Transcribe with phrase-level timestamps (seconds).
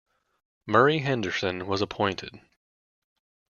[0.65, 2.41] Murray Henderson was appointed.